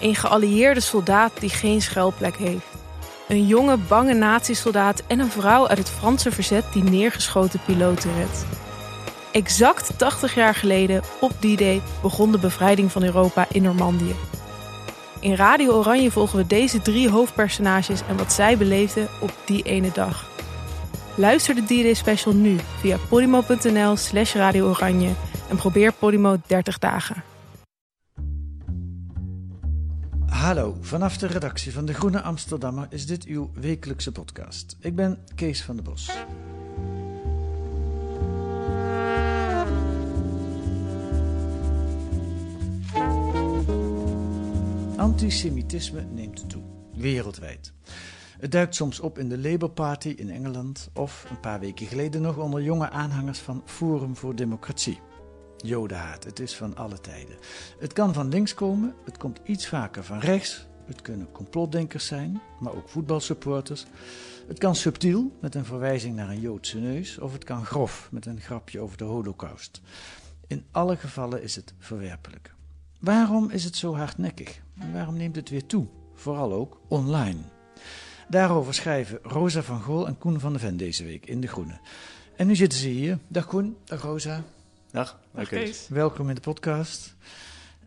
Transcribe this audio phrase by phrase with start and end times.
[0.00, 2.66] Een geallieerde soldaat die geen schuilplek heeft.
[3.28, 8.44] Een jonge, bange nazi-soldaat en een vrouw uit het Franse verzet die neergeschoten piloten redt.
[9.32, 14.14] Exact 80 jaar geleden, op die day, begon de bevrijding van Europa in Normandië.
[15.20, 19.90] In Radio Oranje volgen we deze drie hoofdpersonages en wat zij beleefden op die ene
[19.92, 20.26] dag.
[21.14, 25.10] Luister de D-Day special nu via podimo.nl slash Radio Oranje
[25.48, 27.22] en probeer Podimo 30 dagen.
[30.38, 34.76] Hallo, vanaf de redactie van De Groene Amsterdammer is dit uw wekelijkse podcast.
[34.80, 36.10] Ik ben Kees van der Bos.
[44.96, 46.62] Antisemitisme neemt toe,
[46.94, 47.72] wereldwijd.
[48.38, 52.22] Het duikt soms op in de Labour Party in Engeland of een paar weken geleden
[52.22, 55.00] nog onder jonge aanhangers van Forum voor Democratie.
[55.62, 57.36] Jodenhaat, het is van alle tijden.
[57.78, 60.66] Het kan van links komen, het komt iets vaker van rechts.
[60.86, 63.86] Het kunnen complotdenkers zijn, maar ook voetbalsupporters.
[64.46, 68.26] Het kan subtiel, met een verwijzing naar een Joodse neus, of het kan grof, met
[68.26, 69.80] een grapje over de holocaust.
[70.46, 72.54] In alle gevallen is het verwerpelijk.
[73.00, 74.60] Waarom is het zo hardnekkig?
[74.78, 75.86] En waarom neemt het weer toe?
[76.14, 77.40] Vooral ook online.
[78.28, 81.78] Daarover schrijven Rosa van Gool en Koen van de Ven deze week in De Groene.
[82.36, 83.18] En nu zitten ze hier.
[83.28, 84.44] Dag Koen, dag Rosa.
[84.90, 85.88] Dag, Dag Kees.
[85.88, 87.14] Welkom in de podcast.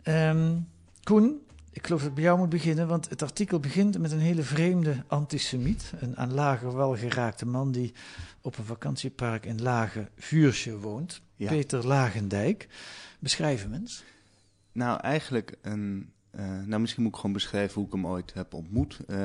[0.02, 0.56] Ehm,
[1.02, 4.18] Koen, ik geloof dat ik bij jou moet beginnen, want het artikel begint met een
[4.18, 5.92] hele vreemde antisemiet.
[6.00, 7.92] Een aan Lager welgeraakte man die
[8.40, 11.22] op een vakantiepark in Lage Vuursje woont.
[11.36, 11.48] Ja.
[11.48, 12.68] Peter Lagendijk.
[13.18, 14.04] Beschrijf hem eens.
[14.72, 16.12] Nou, eigenlijk een.
[16.30, 18.98] eh, nou, misschien moet ik gewoon beschrijven hoe ik hem ooit heb ontmoet.
[19.06, 19.16] Eh,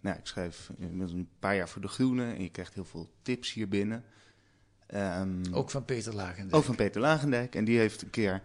[0.00, 3.10] nou, ik schrijf inmiddels een paar jaar voor De Groene en je krijgt heel veel
[3.22, 4.04] tips hier binnen.
[4.92, 6.54] Ehm, Ook van Peter Lagendijk.
[6.56, 7.54] ook van Peter Lagendijk.
[7.54, 8.42] En die heeft een keer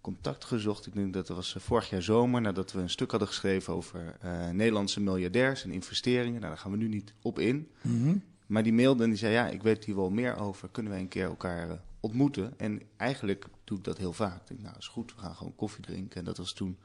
[0.00, 0.86] contact gezocht.
[0.86, 3.74] Ik denk dat dat was eh, vorig jaar zomer, nadat we een stuk hadden geschreven
[3.74, 6.32] over eh, Nederlandse miljardairs en investeringen.
[6.40, 7.68] Nou, daar gaan we nu niet op in.
[7.80, 8.16] Mhm.
[8.46, 10.68] Maar die mailde en die zei: Ja, ik weet hier wel meer over.
[10.68, 12.54] Kunnen wij een keer elkaar eh, ontmoeten?
[12.58, 14.40] En eigenlijk doe ik dat heel vaak.
[14.40, 16.18] Ik denk, nou, is goed, we gaan gewoon koffie drinken.
[16.18, 16.78] En dat was toen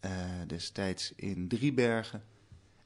[0.00, 0.10] eh,
[0.46, 2.22] destijds in Driebergen.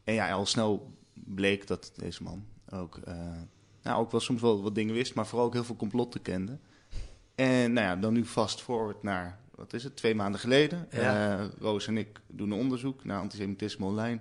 [0.04, 3.40] En ja, al snel bleek dat deze man ook, eh,
[3.82, 6.58] nou, ook wel soms wel wat dingen wist, maar vooral ook heel veel complotten kende.
[7.34, 10.86] En nou ja, dan nu fast forward naar, wat is het, twee maanden geleden.
[10.90, 11.38] Ja.
[11.38, 14.20] Eh, Roos en ik doen een onderzoek naar antisemitisme online.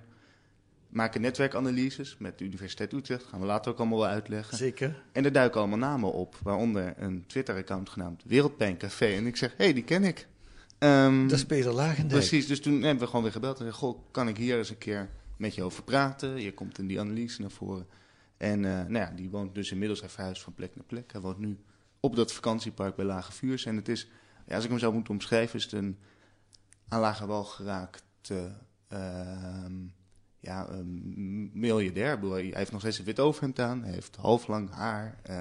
[0.90, 3.24] Maken netwerkanalyses met de Universiteit Utrecht.
[3.26, 4.58] Gaan we later ook allemaal wel uitleggen.
[4.58, 5.02] Zeker.
[5.12, 9.06] En er duiken allemaal namen op, waaronder een Twitter-account genaamd Wereldpijncafé.
[9.06, 10.28] En ik zeg, hé, hey, die ken ik.
[10.78, 12.20] Ehm, Dat is Peter Lagendijk.
[12.20, 14.70] precies, dus toen hebben we gewoon weer gebeld en gezegd, goh, kan ik hier eens
[14.70, 16.42] een keer met je over praten?
[16.42, 17.88] Je komt in die analyse naar voren.
[18.40, 21.12] En eh, nou ja, die woont dus inmiddels, hij verhuisd van plek naar plek.
[21.12, 21.58] Hij woont nu
[22.00, 23.66] op dat vakantiepark bij Lage Vuurs.
[23.66, 24.08] En het is,
[24.46, 25.98] ja, als ik hem zou moeten omschrijven, is het een
[26.88, 28.52] aan lage wal geraakte
[28.88, 29.74] ehm,
[30.40, 30.68] ja,
[31.54, 32.20] miljardair.
[32.22, 33.84] Hij heeft nog steeds een wit overhemd aan.
[33.84, 35.20] Hij heeft halflang haar.
[35.24, 35.36] eh,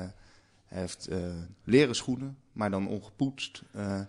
[0.64, 3.62] hij heeft eh, leren schoenen, maar dan ongepoetst.
[3.72, 4.00] Eh,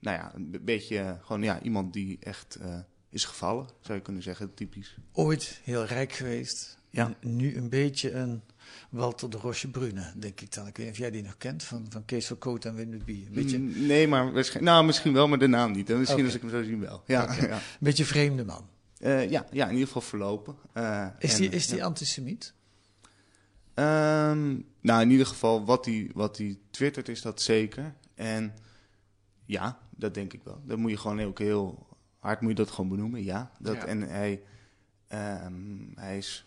[0.00, 2.78] nou ja, een beetje eh, gewoon ja, iemand die echt eh,
[3.10, 4.96] is gevallen, zou je kunnen zeggen, typisch.
[5.12, 6.78] Ooit heel rijk geweest.
[6.96, 7.14] Ja.
[7.20, 8.42] Nu een beetje een
[8.90, 10.66] Walter de Roche Brune, denk ik dan.
[10.66, 12.90] Ik weet niet of jij die nog kent, van, van Kees van Koot en Wim
[12.90, 13.26] de Bie.
[13.26, 15.90] Een beetje, Mm, Nee, maar waarschijnlijk, nou, misschien wel, maar de naam niet.
[15.90, 17.02] En misschien als ik hem zo zie wel.
[17.06, 17.46] Ja, Oké.
[17.46, 17.54] ja.
[17.54, 18.68] een beetje vreemde man.
[18.98, 20.56] Eh, ja, ja, in ieder geval verlopen.
[20.72, 21.84] Eh, Is en, die, eh, is die ja.
[21.84, 22.54] antisemiet?
[23.74, 27.94] Ehm, nou, in ieder geval, wat hij wat die twittert is dat zeker.
[28.14, 28.54] En
[29.44, 30.60] ja, dat denk ik wel.
[30.64, 31.86] Dat moet je gewoon ook heel
[32.18, 33.50] hard moet je dat gewoon benoemen, ja.
[33.58, 33.86] Dat, Ja.
[33.86, 34.42] En hij,
[35.08, 35.54] ehm,
[35.94, 36.46] hij is,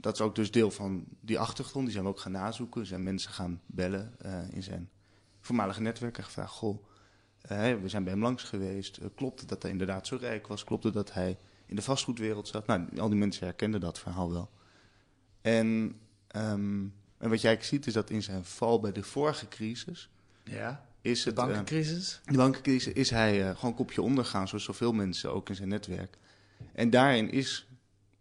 [0.00, 1.84] dat is ook dus deel van die achtergrond.
[1.84, 2.86] Die zijn we ook gaan nazoeken.
[2.86, 4.90] Zijn mensen gaan bellen eh, in zijn
[5.40, 6.84] voormalige netwerk en gevraagd, goh,
[7.40, 8.96] eh, we zijn bij hem langs geweest.
[8.96, 10.64] Eh, klopt het dat hij inderdaad zo rijk was?
[10.64, 12.66] Klopt het dat hij in de vastgoedwereld zat?
[12.66, 14.50] Nou, al die mensen herkenden dat verhaal wel.
[15.40, 15.96] En,
[16.28, 16.84] ehm,
[17.18, 20.10] en wat jij ziet is dat in zijn val bij de vorige crisis
[20.44, 20.84] Ja.
[21.00, 21.38] is De het...
[21.38, 22.20] eh, bankencrisis?
[22.24, 26.18] de bankencrisis is hij eh, gewoon kopje ondergaan, zoals zoveel mensen ook in zijn netwerk.
[26.72, 27.68] En daarin is,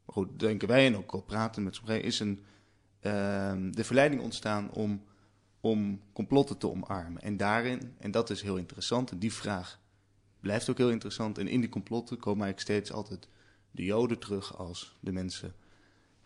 [0.08, 2.44] goed, denken wij en ook al praten met sommigen, is een,
[3.00, 5.04] ehm, de verleiding ontstaan om,
[5.62, 7.22] om complotten te omarmen.
[7.22, 9.80] En daarin, en dat is heel interessant, en die vraag
[10.40, 11.38] blijft ook heel interessant.
[11.38, 13.28] En in die complotten komen eigenlijk steeds altijd
[13.72, 15.54] de Joden terug als de mensen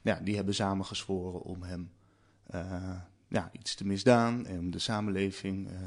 [0.02, 1.92] ja, die hebben samengezworen om hem
[2.56, 2.96] uh,
[3.28, 5.78] ja, iets te misdaan en om de samenleving uh,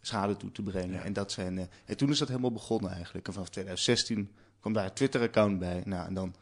[0.00, 1.02] schade toe te brengen.
[1.02, 3.26] En, dat zijn, uh, en toen is dat helemaal begonnen eigenlijk.
[3.26, 4.30] En vanaf 2016
[4.60, 5.82] kwam daar een Twitter-account bij.
[5.84, 6.34] Nou, en dan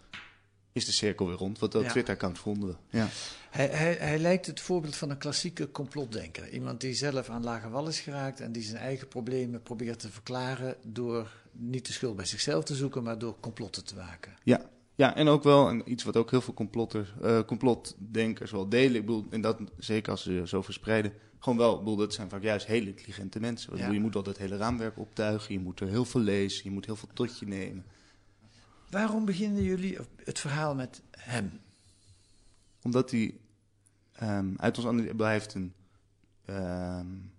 [0.74, 1.58] is de cirkel weer rond.
[1.58, 2.98] Want dat Twitter-account vonden we.
[2.98, 3.08] Ja.
[3.50, 6.48] Hij, hij, hij lijkt het voorbeeld van een klassieke complotdenker.
[6.48, 10.10] Iemand die zelf aan lage wal is geraakt en die zijn eigen problemen probeert te
[10.10, 14.32] verklaren door niet de schuld bij zichzelf te zoeken, maar door complotten te maken.
[14.42, 18.68] Ja, ja, en ook wel en iets wat ook heel veel complotters, uh, complotdenkers wel
[18.68, 18.94] delen.
[18.94, 21.12] Ik bedoel, en dat zeker als ze zo verspreiden.
[21.38, 23.72] Gewoon wel, ik bedoel, dat zijn vaak juist hele intelligente mensen.
[23.72, 23.78] Ja.
[23.78, 26.70] Bedoel, je moet al het hele raamwerk optuigen, je moet er heel veel lezen, je
[26.70, 27.84] moet heel veel tot je nemen.
[28.90, 31.60] Waarom beginnen jullie het verhaal met hem?
[32.82, 33.34] Omdat hij
[34.22, 35.72] um, uit ons heeft een.
[36.50, 37.32] Um,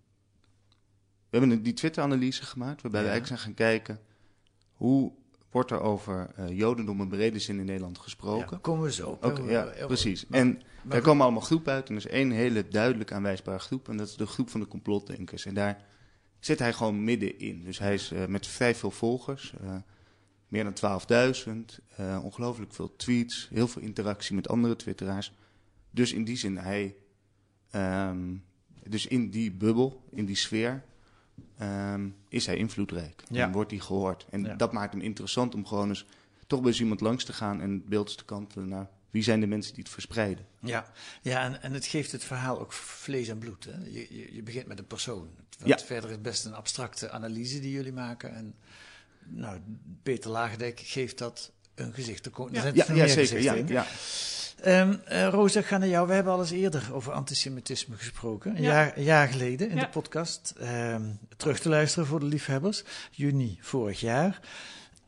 [1.29, 3.05] we hebben die Twitter-analyse gemaakt, waarbij ja.
[3.05, 3.99] we eigenlijk zijn gaan kijken
[4.73, 5.11] hoe
[5.55, 8.47] wordt er over uh, Jodendom in brede zin in Nederland gesproken.
[8.51, 9.17] Ja, komen we zo.
[9.21, 10.25] Oké, ja, precies.
[10.29, 11.89] en daar komen allemaal groepen uit.
[11.89, 13.89] En er is één hele duidelijk aanwijsbare groep.
[13.89, 15.45] En dat is de groep van de complotdenkers.
[15.45, 15.85] En daar
[16.39, 17.63] zit hij gewoon middenin.
[17.63, 19.53] Dus hij is uh, met vrij veel volgers.
[19.63, 19.75] Uh,
[20.47, 21.01] meer dan
[21.97, 22.01] 12.000.
[22.21, 23.47] ongelooflijk veel tweets.
[23.53, 25.33] Heel veel interactie met andere twitteraars.
[25.91, 26.95] Dus in die zin, hij...
[27.75, 28.43] Um,
[28.87, 30.83] dus in die bubbel, in die sfeer
[31.61, 33.23] um, is hij invloedrijk.
[33.29, 33.45] Ja.
[33.45, 34.25] En wordt hij gehoord.
[34.29, 36.05] En dat maakt hem interessant om gewoon eens
[36.47, 39.39] toch bij eens iemand langs te gaan en het beeld te kantelen naar wie zijn
[39.39, 40.45] de mensen die het verspreiden.
[40.59, 43.63] Ja, ja en, en het geeft het verhaal ook vlees en bloed.
[43.63, 43.83] Hè?
[43.83, 45.29] Je, je, je begint met een persoon.
[45.63, 45.77] Ja.
[45.77, 48.35] Verder is best een abstracte analyse die jullie maken.
[48.35, 48.55] En
[49.27, 49.59] nou,
[50.03, 52.29] Peter Lagendijk geeft dat een gezicht.
[52.51, 53.41] Ja, ja, ja zeker.
[53.41, 53.85] Ja, ja.
[54.65, 56.07] Um, uh, Rosa, ik ga naar jou.
[56.07, 58.55] We hebben al eens eerder over antisemitisme gesproken.
[58.55, 60.53] Een, jaar, jaar, geleden in de podcast.
[60.61, 62.83] Um, terug te luisteren voor de liefhebbers.
[63.11, 64.39] Juni vorig jaar.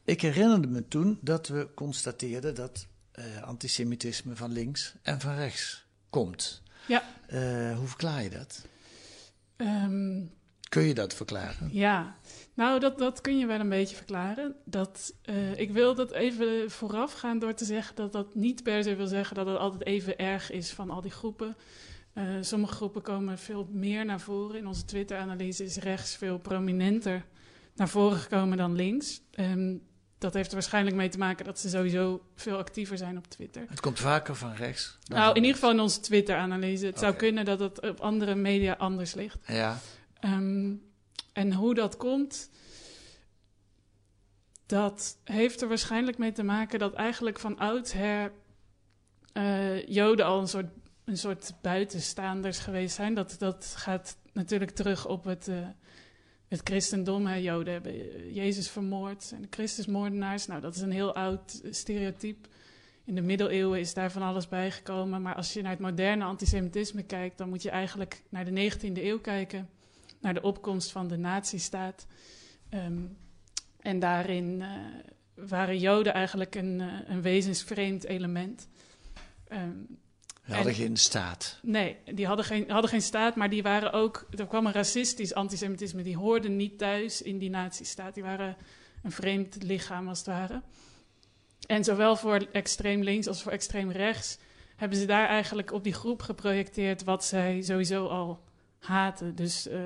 [0.03, 2.87] Ik herinnerde me toen dat we constateerden dat
[3.19, 6.61] uh, antisemitisme van links en van rechts komt.
[6.87, 7.03] Ja.
[7.33, 8.65] Uh, hoe verklaar je dat?
[9.57, 10.31] Um,
[10.69, 11.69] Kun je dat verklaren?
[11.71, 12.15] Ja,
[12.57, 14.55] nou, dat, dat kun je wel een beetje verklaren.
[14.65, 18.83] Dat, uh, ik wil dat even vooraf gaan door te zeggen dat dat niet per
[18.83, 21.55] se wil zeggen dat het altijd even erg is van al die groepen.
[22.13, 24.57] Uh, sommige groepen komen veel meer naar voren.
[24.57, 27.25] In onze Twitter-analyse is rechts veel prominenter
[27.75, 29.21] naar voren gekomen dan links.
[29.39, 29.81] Um,
[30.17, 33.65] dat heeft er waarschijnlijk mee te maken dat ze sowieso veel actiever zijn op Twitter.
[33.69, 34.97] Het komt vaker van rechts.
[35.07, 36.85] Nou, in ieder geval in onze Twitter-analyse.
[36.85, 39.37] Het zou kunnen dat het op andere media anders ligt.
[39.47, 39.79] Ja.
[40.25, 40.81] Um,
[41.37, 42.49] en hoe dat komt,
[44.65, 48.31] dat heeft er waarschijnlijk mee te maken dat eigenlijk van oudsher
[49.33, 50.71] uh, Joden al een soort,
[51.05, 53.13] een soort buitenstaanders geweest zijn.
[53.13, 55.67] Dat, dat gaat natuurlijk terug op het, uh,
[56.47, 57.25] het christendom.
[57.25, 57.35] Hè.
[57.35, 60.47] Joden hebben Jezus vermoord en de Christusmoordenaars.
[60.47, 62.49] Nou, dat is een heel oud stereotype.
[63.03, 65.21] In de middeleeuwen is daar van alles bijgekomen.
[65.21, 69.03] Maar als je naar het moderne antisemitisme kijkt, dan moet je eigenlijk naar de 19e
[69.03, 69.69] eeuw kijken
[70.21, 72.05] naar de opkomst van de nazistaat.
[72.69, 73.17] Um,
[73.79, 78.67] en daarin uh, waren Joden eigenlijk een, uh, een wezensvreemd element.
[79.51, 79.99] Um,
[80.45, 81.59] die hadden geen staat.
[81.61, 84.27] Nee, die hadden geen, hadden geen staat, maar die waren ook.
[84.35, 86.01] Er kwam een racistisch antisemitisme.
[86.01, 88.13] Die hoorden niet thuis in die nazistaat.
[88.13, 88.57] Die waren
[89.03, 90.61] een vreemd lichaam, als het ware.
[91.65, 94.37] En zowel voor extreem links als voor extreem rechts
[94.75, 98.43] hebben ze daar eigenlijk op die groep geprojecteerd wat zij sowieso al
[98.79, 99.35] haten.
[99.35, 99.79] Dus uh,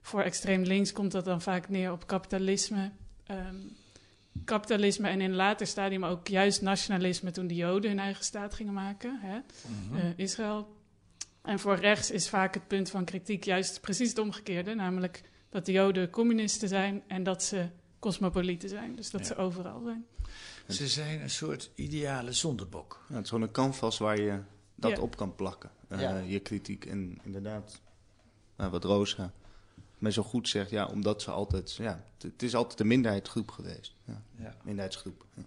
[0.00, 2.90] voor extreem links komt dat dan vaak neer op kapitalisme.
[3.30, 3.76] Um,
[4.44, 8.54] kapitalisme en in een later stadium ook juist nationalisme toen de Joden hun eigen staat
[8.54, 9.36] gingen maken, hè?
[9.36, 9.96] Mm -hmm.
[9.96, 10.76] uh, Israël.
[11.42, 15.66] En voor rechts is vaak het punt van kritiek juist precies het omgekeerde, namelijk dat
[15.66, 19.26] de Joden communisten zijn en dat ze cosmopolieten zijn, dus dat ja.
[19.26, 20.06] ze overal zijn.
[20.68, 23.04] Ze zijn een soort ideale zondebok.
[23.08, 24.40] Ja, het is gewoon een canvas waar je
[24.74, 25.02] dat ja.
[25.02, 26.18] op kan plakken, uh, ja.
[26.18, 26.84] je kritiek.
[26.84, 27.80] En inderdaad,
[28.58, 29.32] nou, wat Rosa
[29.98, 33.94] mij zo goed zegt, ja, omdat ze altijd, ja, het is altijd een minderheidsgroep geweest.
[34.04, 34.54] Ja, ja.
[34.62, 35.24] Minderheidsgroep.
[35.34, 35.42] Ja.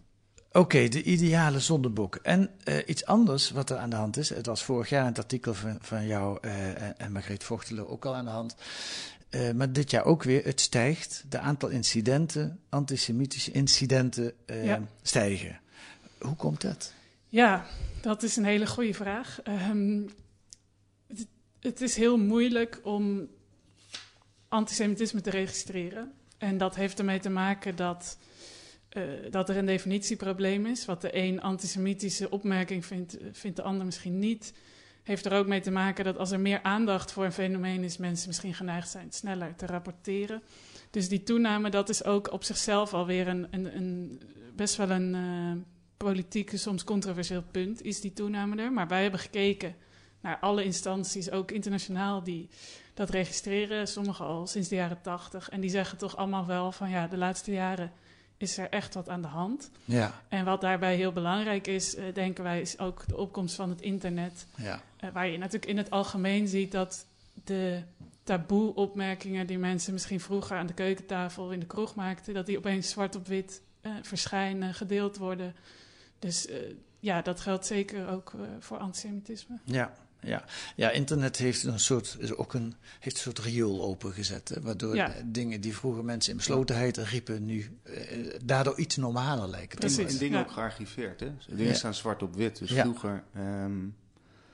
[0.48, 2.16] Oké, okay, de ideale zondebok.
[2.16, 5.08] En uh, iets anders wat er aan de hand is, het was vorig jaar in
[5.08, 8.56] het artikel van, van jou uh, en Margreet Vochteler ook al aan de hand.
[9.30, 11.24] Uh, maar dit jaar ook weer, het stijgt.
[11.30, 14.82] De aantal incidenten, antisemitische incidenten, ja.
[15.02, 15.60] stijgen.
[16.20, 16.94] Hoe komt dat?
[17.28, 17.66] Ja,
[18.02, 19.40] dat is een hele goede vraag.
[19.70, 20.10] Um,
[21.62, 23.28] het, is heel moeilijk om
[24.48, 26.14] antisemitisme te registreren.
[26.38, 28.18] En dat heeft ermee te maken dat,
[28.98, 30.86] uh, dat er een definitieprobleem is.
[30.86, 34.54] Wat de een antisemitische opmerking vindt, vindt de ander misschien niet.
[35.04, 37.98] Heeft er ook mee te maken dat als er meer aandacht voor een fenomeen is,
[37.98, 40.42] mensen misschien geneigd zijn sneller te rapporteren.
[40.90, 44.22] Dus die toename, dat is ook op zichzelf alweer een, een, een
[44.56, 45.62] best wel een uh,
[45.98, 48.72] politiek, soms controversieel punt, is die toename er.
[48.72, 49.76] Maar wij hebben gekeken
[50.22, 52.50] naar alle instanties, ook internationaal, die
[52.94, 53.88] dat registreren.
[53.88, 55.50] Sommigen al sinds de jaren tachtig.
[55.50, 57.92] En die zeggen toch allemaal wel van ja, de laatste jaren
[58.38, 59.72] is er echt wat aan de hand.
[59.86, 60.22] Ja.
[60.28, 63.82] En wat daarbij heel belangrijk is, uh, denken wij, is ook de opkomst van het
[63.82, 64.46] internet.
[64.56, 64.82] Ja.
[65.04, 67.06] Uh, waar je natuurlijk in het algemeen ziet dat
[67.44, 67.84] de
[68.24, 72.90] taboe-opmerkingen die mensen misschien vroeger aan de keukentafel in de kroeg maakten, dat die opeens
[72.90, 75.56] zwart op wit uh, verschijnen, gedeeld worden.
[76.20, 76.48] Dus
[77.00, 79.60] ja, dat geldt zeker ook voor antisemitisme.
[79.64, 79.94] Ja.
[80.22, 80.44] Ja.
[80.76, 84.50] ja, internet heeft een soort, is ook een, heeft een soort riool opengezet.
[84.50, 85.14] Hè, waardoor Ja.
[85.26, 87.94] dingen die vroeger mensen in beslotenheid riepen, nu eh,
[88.44, 89.70] daardoor iets normaler lijken.
[89.80, 90.14] te Precies.
[90.14, 90.44] En dingen ja.
[90.46, 91.32] ook gearchiveerd, hè?
[91.48, 91.74] Dingen Ja.
[91.74, 92.58] staan zwart op wit.
[92.60, 92.82] Dus Ja.
[92.82, 93.24] vroeger...
[93.34, 93.74] ehm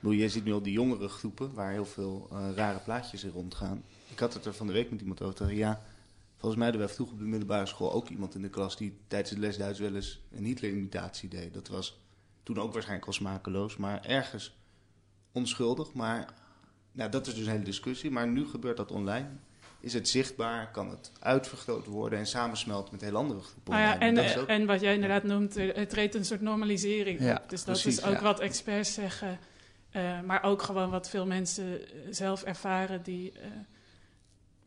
[0.00, 3.30] bedoel, je ziet nu al die jongere groepen waar heel veel eh, rare plaatjes in
[3.30, 3.82] rondgaan.
[4.10, 5.52] Ik had het er van de week met iemand over.
[5.52, 5.82] Ja,
[6.36, 8.96] volgens mij hadden wij vroeger op de middelbare school ook iemand in de klas die
[9.08, 11.54] tijdens de les Duits wel eens een Hitler-imitatie deed.
[11.54, 11.98] Dat was
[12.42, 14.56] toen ook waarschijnlijk al smakeloos, maar ergens
[15.38, 15.92] onschuldig.
[15.92, 16.28] Maar
[16.92, 18.10] nou, dat is dus een hele discussie.
[18.10, 19.26] Maar nu gebeurt dat online.
[19.80, 20.70] Is het zichtbaar?
[20.70, 23.72] Kan het uitvergroot worden en samensmelten met heel andere groepen?
[23.72, 26.40] Nou ja, en, eh, ook- en wat jij inderdaad noemt, er, er treedt een soort
[26.40, 27.48] normalisering Ja, op.
[27.48, 28.22] Dus dat precies, is ook ja.
[28.22, 29.38] wat experts zeggen.
[29.90, 33.46] eh, maar ook gewoon wat veel mensen eh, zelf ervaren die eh,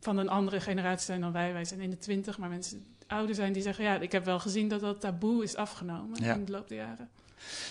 [0.00, 1.52] van een andere generatie zijn dan wij.
[1.52, 3.84] Wij zijn in de twintig, maar mensen die ouder zijn die zeggen...
[3.84, 6.34] ja, ik heb wel gezien dat dat taboe is afgenomen Ja.
[6.34, 7.08] in de loop der jaren.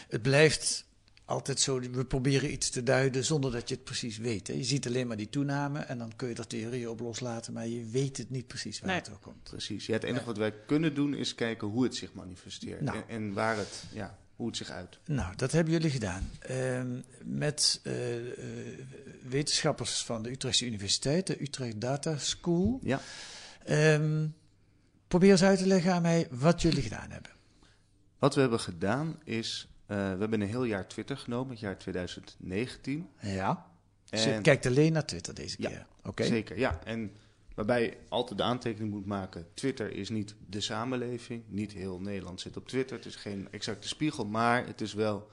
[0.09, 0.85] Het blijft
[1.31, 4.47] altijd zo, we proberen iets te duiden zonder dat je het precies weet.
[4.47, 4.53] Hè.
[4.53, 7.67] Je ziet alleen maar die toename en dan kun je er theorieën op loslaten, maar
[7.67, 8.97] je weet het niet precies waar Nee.
[8.97, 9.43] het door komt.
[9.43, 9.85] Precies.
[9.85, 12.81] Ja, het enige wat wij kunnen doen is kijken hoe het zich manifesteert.
[12.81, 12.97] Nou.
[12.97, 14.99] En, en waar het, ja, hoe het zich uit.
[15.05, 16.29] Nou, dat hebben jullie gedaan.
[16.39, 18.25] Ehm, met eh, eh,
[19.29, 22.79] wetenschappers van de Utrechtse Universiteit, de Utrecht Data School.
[22.83, 23.01] Ja.
[23.65, 24.27] Ehm,
[25.07, 27.31] probeer eens uit te leggen aan mij wat jullie gedaan hebben.
[28.19, 33.09] Wat we hebben gedaan is, we hebben een heel jaar Twitter genomen, het jaar 2019.
[33.21, 33.65] Ja.
[34.09, 35.85] Dus En- kijkt alleen naar Twitter deze Ja, keer.
[36.03, 36.23] Oké.
[36.23, 36.79] Zeker, ja.
[36.83, 37.11] En
[37.55, 41.43] waarbij je altijd de aantekening moet maken, Twitter is niet de samenleving.
[41.47, 42.95] Niet heel Nederland zit op Twitter.
[42.97, 45.29] Het is geen exacte spiegel, maar het is wel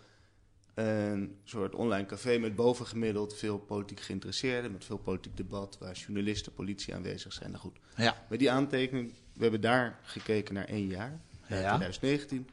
[0.74, 6.52] een soort online café met bovengemiddeld veel politiek geïnteresseerden, met veel politiek debat, waar journalisten,
[6.54, 7.50] politie aanwezig zijn.
[7.50, 8.24] Nou goed, Ja.
[8.28, 11.76] Met die aantekening, we hebben daar gekeken naar één jaar, Ja.
[11.76, 12.48] 2019.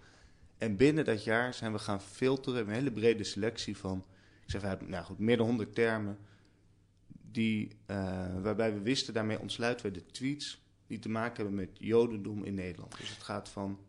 [0.58, 4.06] En binnen dat jaar zijn we gaan filteren, een hele brede selectie van,
[4.44, 6.18] ik zeg nou goed, meer dan 100 termen,
[7.32, 11.70] die, eh, waarbij we wisten, daarmee ontsluiten we de tweets die te maken hebben met
[11.80, 12.98] jodendom in Nederland.
[12.98, 13.80] Dus het gaat van,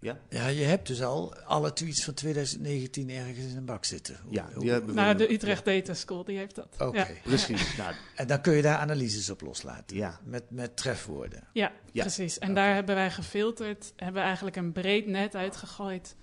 [0.00, 4.16] ja, Ja, je hebt dus al alle tweets van 2019 ergens in een bak zitten.
[4.24, 5.00] Hoe- ja die hebben we.
[5.00, 6.68] Nou, de Utrecht Data School, die heeft dat.
[6.78, 6.98] Oké.
[6.98, 7.06] Ja.
[7.24, 9.96] Precies, nou, En dan kun je daar analyses op loslaten.
[9.96, 10.20] ja.
[10.24, 11.44] Met, met trefwoorden.
[11.52, 12.02] Ja, Ja.
[12.02, 12.38] precies.
[12.38, 16.14] En daar hebben wij gefilterd, hebben we eigenlijk een breed net uitgegooid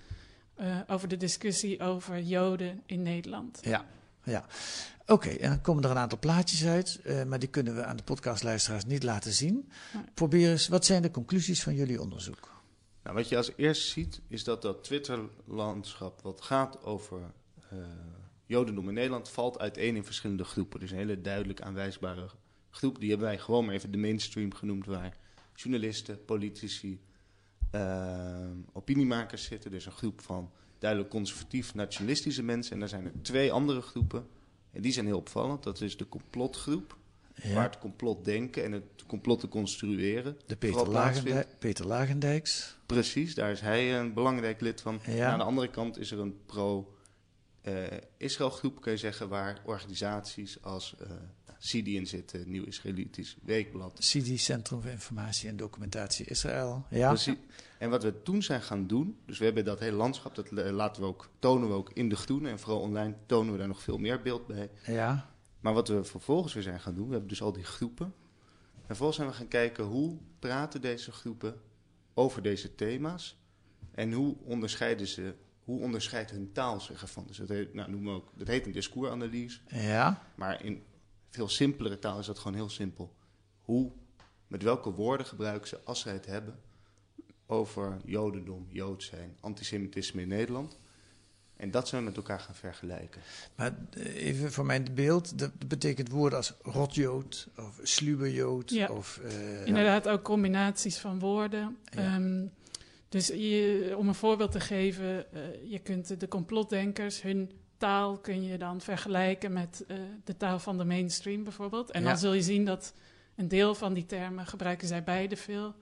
[0.54, 3.58] eh, over de discussie over Joden in Nederland.
[3.62, 3.84] Ja,
[4.24, 4.44] ja.
[5.06, 7.96] Oké, en dan komen er een aantal plaatjes uit, eh, maar die kunnen we aan
[7.96, 9.70] de podcastluisteraars niet laten zien.
[9.94, 10.02] Nee.
[10.14, 12.54] Probeer eens, wat zijn de conclusies van jullie onderzoek?
[13.06, 17.20] Nou, wat je als eerste ziet, is dat dat Twitter-landschap wat gaat over
[17.70, 17.78] eh,
[18.46, 20.80] Jodendom in Nederland, valt uiteen in verschillende groepen.
[20.80, 22.30] Dus een hele duidelijk aanwijsbare
[22.70, 23.00] groep.
[23.00, 25.16] Die hebben wij gewoon maar even de mainstream genoemd, waar
[25.54, 27.00] journalisten, politici,
[27.70, 29.70] eh, opiniemakers zitten.
[29.70, 32.72] Dus een groep van duidelijk conservatief-nationalistische mensen.
[32.72, 34.26] En daar zijn er twee andere groepen.
[34.72, 35.62] En die zijn heel opvallend.
[35.62, 36.96] Dat is de complotgroep,
[37.42, 40.36] waar Ja, het complotdenken en het complot te construeren.
[40.46, 40.88] de Peter.
[40.88, 42.76] Lagendijk, Peter Lagendijks.
[42.86, 45.00] Precies, daar is hij een belangrijk lid van.
[45.06, 45.30] Ja.
[45.32, 50.94] Aan de andere kant is er een pro-Israël groep, kun je zeggen, waar organisaties als
[50.98, 51.10] eh
[51.58, 53.96] CIDI in zitten, Nieuw Israëlitisch Weekblad.
[53.98, 56.86] CIDI, Centrum voor Informatie en Documentatie Israël.
[56.90, 57.34] Ja, Precies.
[57.78, 60.70] En wat we toen zijn gaan doen, dus we hebben dat hele landschap, dat eh,
[60.70, 62.48] laten we ook, tonen we ook in de groene.
[62.50, 64.70] En vooral online tonen we daar nog veel meer beeld bij.
[64.86, 68.06] ja, Maar wat we vervolgens weer zijn gaan doen, we hebben dus al die groepen.
[68.74, 71.60] En vervolgens zijn we gaan kijken hoe praten deze groepen
[72.14, 73.38] over deze thema's.
[73.90, 75.34] En hoe onderscheiden ze,
[75.64, 77.26] hoe onderscheidt hun taal zich ervan.
[77.26, 79.60] Dus dat heet, nou, noemen we ook, dat heet een discoursanalyse.
[79.68, 80.22] ja.
[80.34, 80.82] Maar in
[81.30, 83.14] veel simpelere taal is dat gewoon heel simpel.
[83.60, 83.92] Hoe,
[84.46, 86.60] met welke woorden gebruiken ze als ze het hebben
[87.46, 90.78] over jodendom, jood zijn, antisemitisme in Nederland.
[91.56, 93.20] En dat zijn we met elkaar gaan vergelijken.
[93.54, 98.88] Maar eh, even voor mijn beeld, dat betekent woorden als rotjood of sluwerjood Ja.
[98.88, 99.20] of...
[99.24, 101.76] eh, Inderdaad, ook combinaties van woorden.
[101.90, 102.02] Ja.
[102.14, 102.44] Ehm,
[103.08, 108.42] dus je, om een voorbeeld te geven, eh, je kunt de complotdenkers, hun taal kun
[108.42, 111.90] je dan vergelijken met eh, de taal van de mainstream bijvoorbeeld.
[111.90, 112.08] En Ja.
[112.08, 112.92] dan zul je zien dat
[113.36, 115.74] Een deel van die termen gebruiken zij beide veel.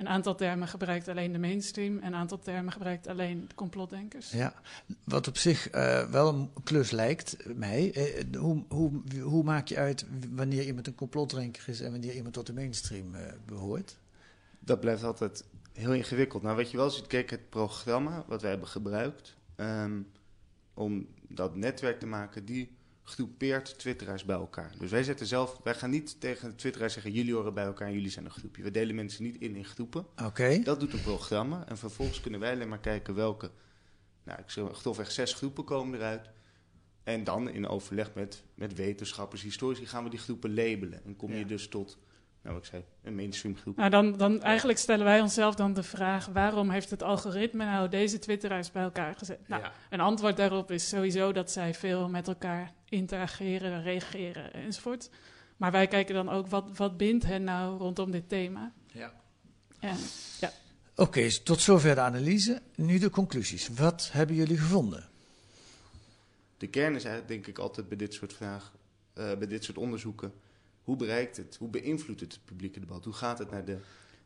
[0.00, 1.98] Een aantal termen gebruikt alleen de mainstream.
[1.98, 4.30] En een aantal termen gebruikt alleen de complotdenkers.
[4.30, 4.54] Ja,
[5.04, 7.96] wat op zich uh, wel een klus lijkt mij.
[7.96, 12.34] Uh, hoe, hoe, hoe maak je uit wanneer iemand een complotdenker is en wanneer iemand
[12.34, 13.98] tot de mainstream uh, behoort?
[14.58, 16.42] Dat blijft altijd heel ingewikkeld.
[16.42, 20.10] Nou, wat je wel ziet, kijk, het programma wat wij hebben gebruikt um,
[20.74, 22.76] om dat netwerk te maken, die
[23.10, 24.74] groepeert twitteraars bij elkaar.
[24.78, 27.88] Dus wij zetten zelf, wij gaan niet tegen de twitteraars zeggen, jullie horen bij elkaar
[27.88, 28.62] en jullie zijn een groepje.
[28.62, 30.06] We delen mensen niet in in groepen.
[30.24, 30.60] Oké.
[30.62, 31.64] Dat doet een programma.
[31.68, 33.50] En vervolgens kunnen wij alleen maar kijken welke,
[34.24, 36.30] nou, ik zeg grofweg zes groepen komen eruit.
[37.02, 41.04] En dan in overleg met, met wetenschappers, historici, gaan we die groepen labelen.
[41.04, 41.98] En kom je dus tot
[42.42, 43.76] nou, ik zei, een mainstream groep.
[43.76, 47.88] Nou, dan, dan eigenlijk stellen wij onszelf dan de vraag: waarom heeft het algoritme nou
[47.88, 49.48] deze twitteraars bij elkaar gezet?
[49.48, 55.10] Nou, een antwoord daarop is sowieso dat zij veel met elkaar interageren, reageren enzovoort.
[55.56, 58.72] Maar wij kijken dan ook wat, wat bindt hen nou rondom dit thema.
[58.86, 59.12] Ja.
[59.78, 59.96] En,
[60.40, 60.52] ja.
[60.96, 62.62] Oké, tot zover de analyse.
[62.74, 63.68] Nu de conclusies.
[63.68, 65.08] Wat hebben jullie gevonden?
[66.56, 68.78] De kern is eigenlijk, denk ik, altijd bij dit soort vragen,
[69.14, 70.32] uh, bij dit soort onderzoeken
[70.84, 73.04] hoe bereikt het, hoe beïnvloedt het het publieke debat?
[73.04, 73.78] Hoe gaat het naar de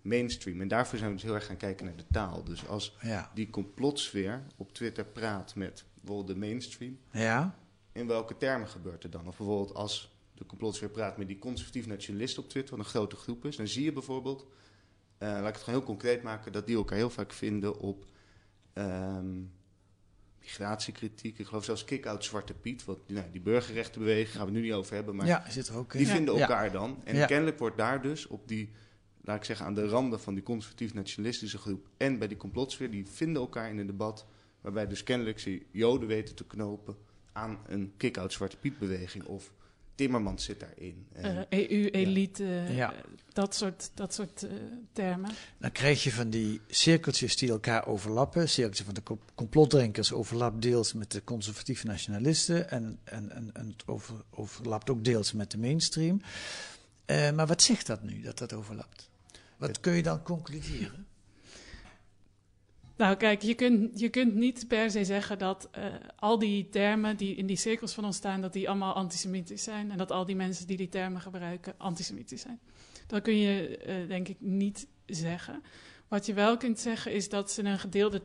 [0.02, 0.60] mainstream?
[0.60, 2.44] En daarvoor zijn we dus heel erg gaan kijken naar de taal.
[2.44, 2.96] Dus als
[3.34, 7.58] die complotsfeer op Twitter praat met bijvoorbeeld de mainstream, ja.
[7.92, 9.26] in welke termen gebeurt er dan?
[9.26, 13.16] Of bijvoorbeeld als de complotsfeer praat met die conservatief nationalisten op Twitter, wat een grote
[13.16, 16.66] groep is, dan zie je bijvoorbeeld, uh, laat ik het gewoon heel concreet maken, dat
[16.66, 18.06] die elkaar heel vaak vinden op.
[18.74, 19.52] Um,
[20.44, 21.38] migratiekritiek.
[21.38, 22.84] Ik geloof zelfs kick-out Zwarte Piet.
[22.84, 25.16] Wat, nou, die burgerrechtenbeweging gaan we nu niet over hebben.
[25.16, 27.00] Maar ja, zit er ook die vinden elkaar dan.
[27.04, 28.70] En kennelijk wordt daar dus op die,
[29.20, 33.06] laat ik zeggen, aan de randen van die conservatief-nationalistische groep en bij die complotsfeer, die
[33.06, 34.26] vinden elkaar in een debat.
[34.60, 36.96] Waarbij dus kennelijk ze Joden weten te knopen
[37.32, 39.24] aan een kick-out Zwarte Piet beweging.
[39.24, 39.52] Of
[39.94, 41.06] Timmermans zit daarin.
[41.48, 42.94] EU-elite, eh, e ja.
[43.32, 44.50] dat soort, dat soort uh,
[44.92, 45.30] termen.
[45.58, 48.48] Dan krijg je van die cirkeltjes die elkaar overlappen.
[48.48, 49.02] Cirkeltje van de
[49.34, 52.70] complotdenkers overlapt deels met de conservatieve nationalisten.
[52.70, 56.20] En, en, en, en het over, overlapt ook deels met de mainstream.
[57.06, 59.10] Uh, maar wat zegt dat nu, dat dat overlapt?
[59.56, 61.06] Wat kun je dan concluderen?
[63.04, 65.84] Nou, kijk, je kunt, je kunt niet per se zeggen dat uh,
[66.16, 69.90] al die termen die in die cirkels van ons staan, dat die allemaal antisemitisch zijn.
[69.90, 72.60] En dat al die mensen die die termen gebruiken antisemitisch zijn.
[73.06, 75.62] Dat kun je, uh, denk ik, niet zeggen.
[76.08, 78.22] Wat je wel kunt zeggen is dat ze een gedeelde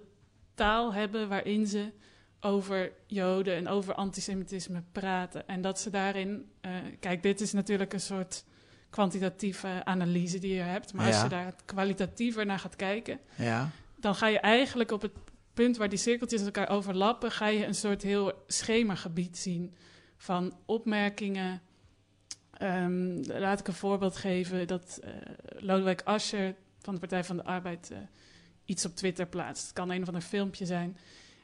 [0.54, 1.92] taal hebben waarin ze
[2.40, 5.48] over Joden en over antisemitisme praten.
[5.48, 8.46] En dat ze daarin, uh, kijk, dit is natuurlijk een soort
[8.90, 10.94] kwantitatieve analyse die je hebt.
[10.94, 11.12] Maar ja.
[11.12, 15.12] als je daar kwalitatiever naar gaat kijken, ja dan ga je eigenlijk op het
[15.54, 19.74] punt waar die cirkeltjes elkaar overlappen, ga je een soort heel schemagebied zien
[20.18, 21.62] van opmerkingen.
[22.62, 25.12] Um, laat ik een voorbeeld geven dat uh,
[25.58, 27.98] Lodewijk Asscher van de Partij van de Arbeid uh,
[28.66, 29.64] iets op Twitter plaatst.
[29.64, 30.98] Het kan een of ander filmpje zijn.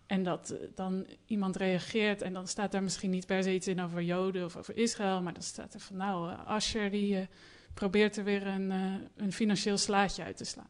[0.05, 3.67] En dat uh, dan iemand reageert en dan staat daar misschien niet per se iets
[3.67, 7.27] in over Joden of over Israël, maar dan staat er van nou, Asscher die
[7.73, 8.71] probeert er weer een,
[9.15, 10.69] een financieel slaatje uit te slaan.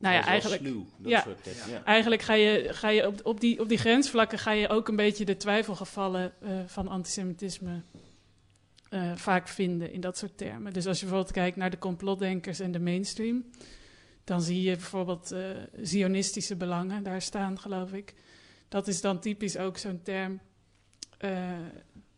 [0.00, 0.62] Nou ja, eigenlijk,
[1.02, 1.26] ja,
[1.68, 4.88] ja, eigenlijk ga je, ga je op, op, die, op die grensvlakken ga je ook
[4.88, 7.82] een beetje de twijfelgevallen uh, van antisemitisme
[8.90, 10.72] uh, vaak vinden in dat soort termen.
[10.72, 13.44] Dus als je bijvoorbeeld kijkt naar de complotdenkers en de mainstream,
[14.24, 15.46] dan zie je bijvoorbeeld uh,
[15.82, 18.14] zionistische belangen daar staan, geloof ik.
[18.68, 20.40] Dat is dan typisch ook zo'n term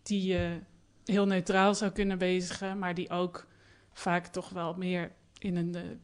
[0.03, 0.59] die je
[1.05, 3.47] heel neutraal zou kunnen bezigen, maar die ook
[3.93, 6.01] vaak toch wel meer in een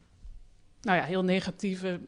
[0.83, 1.99] nou ja, heel negatieve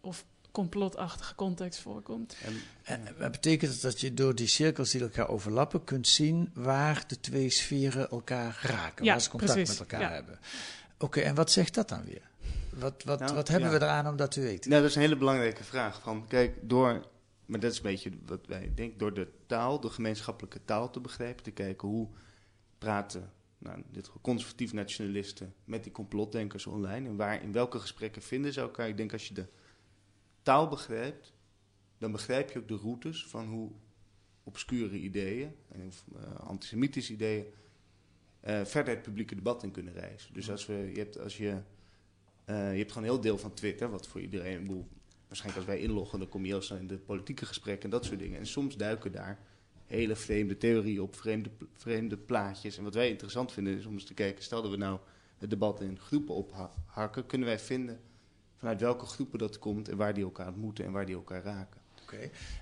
[0.00, 2.36] of complotachtige context voorkomt.
[2.84, 7.04] En, en, betekent het dat je door die cirkels die elkaar overlappen kunt zien waar
[7.06, 10.14] de twee sferen elkaar raken, ja, waar ze contact precies, met elkaar ja.
[10.14, 10.38] hebben?
[10.98, 12.30] Oké, en wat zegt dat dan weer?
[12.70, 13.78] Wat, wat, nou, wat hebben ja.
[13.78, 14.70] we eraan om dat te weten?
[14.70, 16.00] Nou, dat is een hele belangrijke vraag.
[16.02, 17.06] Van, kijk, door,
[17.46, 21.00] maar dat is een beetje wat wij denken, door de taal, de gemeenschappelijke taal te
[21.00, 22.08] begrijpen, te kijken hoe
[22.78, 23.30] praten
[23.64, 27.08] nou, dit conservatief nationalisten met die complotdenkers online.
[27.08, 28.88] En waar, in welke gesprekken vinden ze elkaar?
[28.88, 29.46] Ik denk als je de
[30.42, 31.32] taal begrijpt,
[31.98, 33.70] dan begrijp je ook de routes van hoe
[34.42, 37.44] obscure ideeën, en, uh, antisemitische ideeën,
[38.44, 40.34] uh, verder het publieke debat in kunnen reizen.
[40.34, 41.62] Dus als, we, je, hebt, als je,
[42.46, 44.86] uh, je hebt gewoon een heel deel van Twitter, wat voor iedereen,
[45.26, 48.04] waarschijnlijk als wij inloggen, dan kom je heel snel in de politieke gesprekken en dat
[48.04, 48.38] soort dingen.
[48.38, 49.38] En soms duiken daar
[49.86, 52.76] hele vreemde theorieën op, vreemde, vreemde plaatjes.
[52.76, 54.98] En wat wij interessant vinden is om eens te kijken, stel dat we nou
[55.38, 58.00] het debat in groepen ophakken, kunnen wij vinden
[58.56, 61.80] vanuit welke groepen dat komt en waar die elkaar ontmoeten en waar die elkaar raken.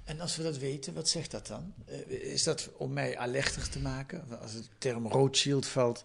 [0.04, 1.74] En als we dat weten, wat zegt dat dan?
[1.86, 4.24] Eh, is dat om mij alerter te maken?
[4.42, 6.02] Als de term Rothschild valt,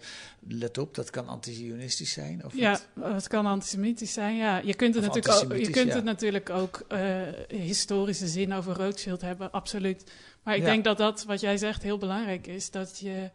[0.48, 2.46] let op, dat kan antizionistisch zijn?
[2.46, 3.12] Of Ja, wat?
[3.12, 4.36] het kan antisemitisch zijn.
[4.36, 5.96] Ja, je kunt het Of natuurlijk ook, je kunt ja.
[5.96, 10.04] het natuurlijk ook eh, historische zin over Rothschild hebben, absoluut.
[10.44, 10.68] Maar ik Ja.
[10.68, 12.72] denk dat dat wat jij zegt heel belangrijk is.
[12.72, 13.30] Dat je,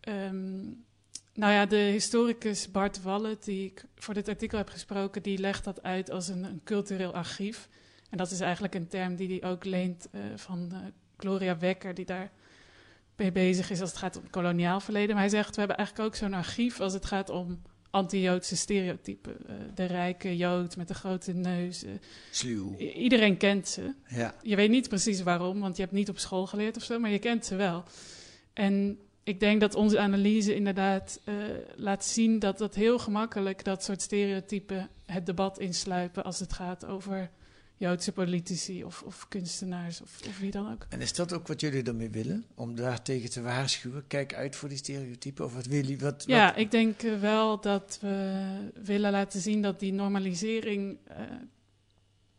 [0.00, 0.56] ehm,
[1.34, 5.64] nou ja, de historicus Bart Wallet, die ik voor dit artikel heb gesproken, die legt
[5.64, 7.68] dat uit als een, een cultureel archief.
[8.08, 10.78] En dat is eigenlijk een term die hij ook leent eh, van eh,
[11.16, 12.30] Gloria Wekker, die daar
[13.16, 15.10] mee bezig is als het gaat om koloniaal verleden.
[15.10, 19.48] Maar hij zegt, we hebben eigenlijk ook zo'n archief als het gaat om anti-Joodse stereotypen.
[19.48, 21.84] Eh, de rijke Jood met de grote neus.
[22.30, 22.76] Sluw.
[22.76, 23.94] iedereen kent ze.
[24.08, 24.34] Ja.
[24.42, 27.10] Je weet niet precies waarom, want je hebt niet op school geleerd of zo, maar
[27.10, 27.84] je kent ze wel.
[28.52, 31.20] En ik denk dat onze analyse inderdaad
[31.76, 36.86] laat zien dat dat heel gemakkelijk dat soort stereotypen het debat insluipen als het gaat
[36.86, 37.30] over
[37.78, 40.86] Joodse politici of, of kunstenaars of, of wie dan ook.
[40.88, 42.44] En is dat ook wat jullie ermee willen?
[42.54, 44.06] Om daar tegen te waarschuwen?
[44.06, 45.44] Kijk uit voor die stereotypen?
[45.44, 45.98] Of wat wil je?
[45.98, 50.98] Wat, Ja, wat- ik denk eh, wel dat we willen laten zien dat die normalisering
[51.04, 51.20] eh,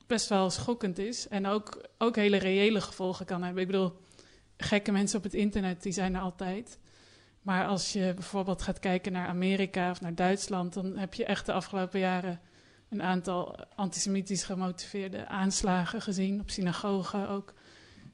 [0.07, 1.27] best wel schokkend is.
[1.27, 3.61] En ook, ook hele reële gevolgen kan hebben.
[3.61, 3.93] Ik bedoel,
[4.57, 6.77] gekke mensen op het internet, die zijn er altijd.
[7.41, 11.45] Maar als je bijvoorbeeld gaat kijken naar Amerika of naar Duitsland, dan heb je echt
[11.45, 12.39] de afgelopen jaren
[12.89, 17.53] een aantal antisemitisch gemotiveerde aanslagen gezien, op synagogen ook.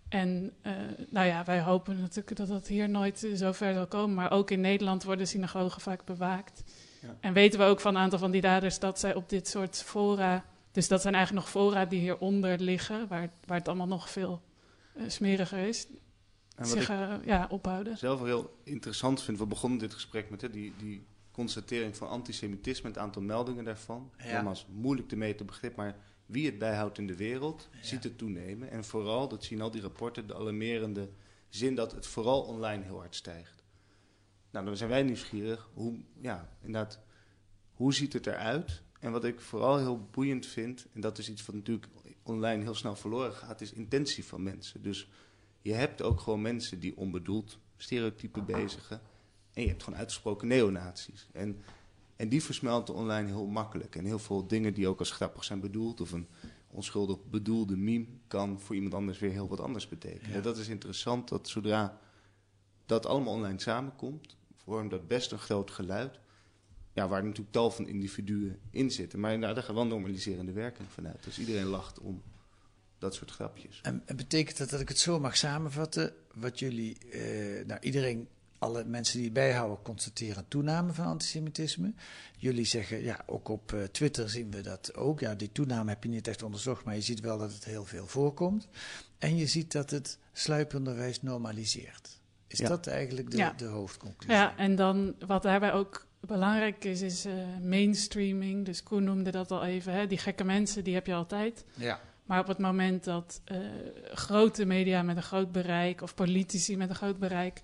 [0.09, 0.73] En eh,
[1.09, 4.15] nou ja, wij hopen natuurlijk dat dat hier nooit eh, zo ver zal komen.
[4.15, 6.63] Maar ook in Nederland worden synagogen vaak bewaakt.
[7.01, 7.15] Ja.
[7.19, 9.83] En weten we ook van een aantal van die daders dat zij op dit soort
[9.83, 10.45] fora...
[10.71, 14.41] Dus dat zijn eigenlijk nog fora die hieronder liggen, waar, waar het allemaal nog veel
[14.93, 15.87] eh, smeriger is.
[15.87, 15.95] En
[16.55, 16.87] wat zich
[17.25, 17.97] ja, ophouden.
[17.97, 22.07] zelf wel heel interessant vind, we begonnen dit gesprek met hè, die, die constatering van
[22.07, 24.11] antisemitisme, het aantal meldingen daarvan.
[24.17, 24.33] Ja.
[24.33, 27.83] Nogmaals, moeilijk te meten begrip, maar wie het bijhoudt in de wereld, Ja.
[27.83, 28.69] ziet het toenemen.
[28.69, 31.09] En vooral, dat zien al die rapporten, de alarmerende
[31.49, 33.63] zin dat het vooral online heel hard stijgt.
[34.51, 36.99] Nou, dan zijn wij nieuwsgierig, hoe, ja, inderdaad,
[37.73, 38.81] hoe ziet het eruit?
[38.99, 41.87] En wat ik vooral heel boeiend vind, en dat is iets wat natuurlijk
[42.23, 44.81] online heel snel verloren gaat, is intentie van mensen.
[44.81, 45.09] Dus
[45.61, 49.01] je hebt ook gewoon mensen die onbedoeld stereotypen bezigen.
[49.55, 51.27] En je hebt gewoon uitgesproken neonazies.
[51.31, 51.61] En,
[52.15, 53.95] en die versmelten online heel makkelijk.
[53.95, 56.27] En heel veel dingen die ook als grappig zijn bedoeld, of een
[56.67, 60.29] onschuldig bedoelde meme, kan voor iemand anders weer heel wat anders betekenen.
[60.29, 60.35] Ja.
[60.35, 61.99] En dat is interessant dat zodra
[62.85, 66.19] dat allemaal online samenkomt, vormt dat best een groot geluid.
[66.93, 69.19] Ja, waar natuurlijk tal van individuen in zitten.
[69.19, 71.23] Maar nou, daar gaat wel normaliserende werking vanuit.
[71.23, 72.21] Dus iedereen lacht om
[72.97, 73.79] dat soort grapjes.
[73.81, 76.13] En, en betekent dat dat ik het zo mag samenvatten?
[76.33, 78.27] Wat jullie, eh, nou iedereen,
[78.65, 81.93] alle mensen die het bijhouden, constateren toename van antisemitisme.
[82.37, 85.19] Jullie zeggen, ja, ook op eh, Twitter zien we dat ook.
[85.19, 87.85] Ja, die toename heb je niet echt onderzocht, maar je ziet wel dat het heel
[87.85, 88.67] veel voorkomt.
[89.19, 92.19] En je ziet dat het sluipenderwijs normaliseert.
[92.47, 92.67] Is Ja.
[92.67, 93.53] dat eigenlijk de, Ja.
[93.57, 94.35] de hoofdconclusie?
[94.35, 98.65] Ja, en dan wat daarbij ook belangrijk is, is eh, mainstreaming.
[98.65, 99.93] Dus Koen noemde dat al even.
[99.93, 100.07] Hè?
[100.07, 101.65] Die gekke mensen, die heb je altijd.
[101.73, 101.99] ja.
[102.25, 103.57] Maar op het moment dat eh,
[104.13, 107.61] grote media met een groot bereik of politici met een groot bereik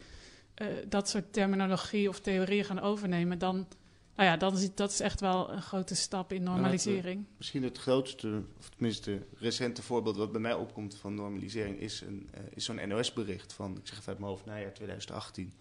[0.61, 3.67] eh, dat soort terminologie of theorieën gaan overnemen, dan,
[4.15, 7.25] nou ja, dan is dat is echt wel een grote stap in normalisering.
[7.37, 12.29] Misschien het grootste, of tenminste recente voorbeeld wat bij mij opkomt van normalisering, is, een,
[12.31, 15.53] eh, is zo'n NOS-bericht van, ik zeg het uit mijn hoofd, najaar 2018.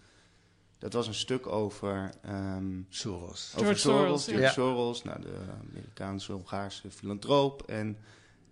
[0.77, 3.51] Dat was een stuk over, ehm, Soros.
[3.55, 4.51] over George Soros, George ja.
[4.51, 5.37] Soros, nou, de
[5.69, 7.97] Amerikaanse, Hongaarse filantroop en,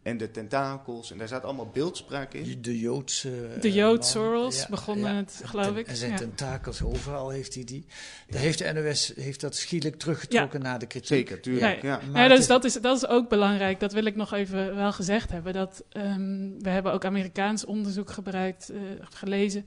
[0.04, 1.12] en de tentakels.
[1.12, 2.62] En daar zaten allemaal beeldspraak in.
[2.62, 3.30] De Joodse...
[3.62, 4.08] De eh, Jood man.
[4.08, 5.18] Soros Ja, begonnen ja.
[5.18, 5.88] het, geloof ik.
[5.88, 6.18] En zijn Ja.
[6.18, 7.86] tentakels overal heeft hij die.
[8.30, 11.08] Daar heeft de NOS heeft dat schielijk teruggetrokken na de kritiek.
[11.08, 11.82] Zeker, tuurlijk.
[11.82, 12.00] Ja.
[12.12, 13.80] Maar Ja, dus dat is, dat is ook belangrijk.
[13.80, 15.54] Dat wil ik nog even wel gezegd hebben.
[15.54, 18.78] Dat, ehm, we hebben ook Amerikaans onderzoek gebruikt, eh,
[19.10, 19.66] gelezen.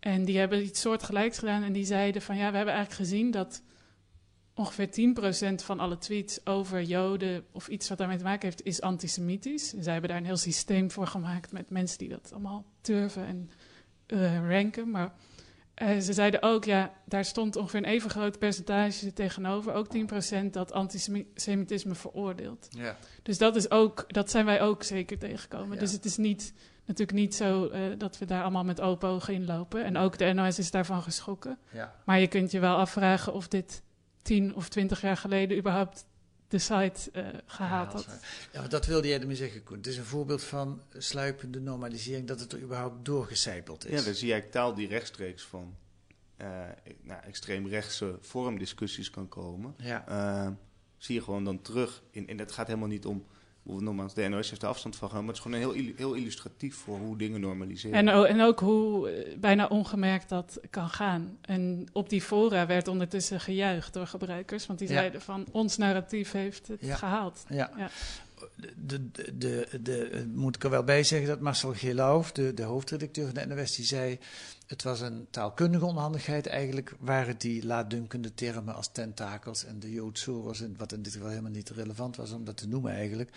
[0.00, 1.62] En die hebben iets soortgelijks gedaan.
[1.62, 3.62] En die zeiden van ja, we hebben eigenlijk gezien dat
[4.56, 4.88] ongeveer
[5.60, 9.74] 10% van alle tweets over Joden of iets wat daarmee te maken heeft, is antisemitisch.
[9.74, 13.26] En zij hebben daar een heel systeem voor gemaakt met mensen die dat allemaal turven
[13.26, 13.50] en
[14.06, 14.90] eh, ranken.
[14.90, 15.12] Maar
[15.74, 19.86] eh, ze zeiden ook, ja, daar stond ongeveer een even groot percentage tegenover, ook
[20.44, 22.68] 10% dat antisemitisme veroordeelt.
[22.70, 22.96] Ja.
[23.22, 25.74] Dus dat, is ook, dat zijn wij ook zeker tegengekomen.
[25.74, 25.80] Ja.
[25.80, 26.52] Dus het is niet,
[26.84, 29.84] natuurlijk niet zo eh, dat we daar allemaal met open ogen in lopen.
[29.84, 31.58] En ook de NOS is daarvan geschrokken.
[31.72, 31.94] Ja.
[32.04, 33.82] Maar je kunt je wel afvragen of dit
[34.26, 36.06] tien of twintig jaar geleden überhaupt
[36.48, 38.06] de site eh, gehaald had.
[38.52, 39.76] Ja, dat wilde jij ermee zeggen, Koen.
[39.76, 43.98] Het is een voorbeeld van sluipende normalisering, dat het er überhaupt doorgecijpeld is.
[43.98, 45.76] Ja, daar zie jij taal die rechtstreeks van
[46.36, 46.64] eh
[47.02, 49.74] nou, extreemrechtse vormdiscussies kan komen.
[49.78, 50.06] Ja.
[50.08, 50.52] Eh,
[50.98, 52.28] zie je gewoon dan terug in.
[52.28, 53.26] En het gaat helemaal niet om
[53.66, 55.26] nogmaals, de NOS heeft er afstand van genomen.
[55.26, 58.08] Maar het is gewoon heel, heel illustratief voor hoe dingen normaliseren.
[58.08, 61.38] En, en ook hoe eh, bijna ongemerkt dat kan gaan.
[61.40, 64.66] En op die fora werd ondertussen gejuicht door gebruikers.
[64.66, 67.44] Want die zeiden van, ons narratief heeft het gehaald.
[67.48, 67.70] Ja.
[67.76, 67.90] ja.
[68.76, 72.62] De, de, de, de, moet ik er wel bij zeggen dat Marcel Gelauf, de, de
[72.62, 74.18] hoofdredacteur van de NOS, die zei...
[74.66, 76.46] Het was een taalkundige onhandigheid.
[76.46, 81.50] Eigenlijk waren die laatdunkende termen als tentakels en de Joodsoros, wat in dit geval helemaal
[81.50, 83.30] niet relevant was om dat te noemen eigenlijk,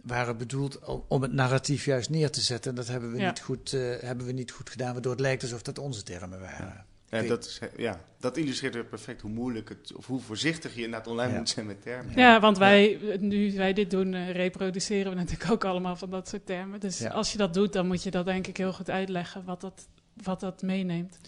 [0.00, 2.70] waren bedoeld om het narratief juist neer te zetten.
[2.70, 5.42] En dat hebben we, niet, goed, uh, hebben we niet goed gedaan, waardoor het lijkt
[5.42, 6.84] alsof dat onze termen waren.
[7.08, 10.82] Ja, dat, is, ja, dat illustreert weer perfect hoe moeilijk het, of hoe voorzichtig je
[10.82, 12.16] inderdaad online moet zijn met termen.
[12.16, 16.28] Ja, want wij, nu wij dit doen, uh, reproduceren we natuurlijk ook allemaal van dat
[16.28, 16.80] soort termen.
[16.80, 19.60] Dus als je dat doet, dan moet je dat denk ik heel goed uitleggen, wat
[19.60, 19.88] dat
[20.22, 21.18] wat dat meeneemt.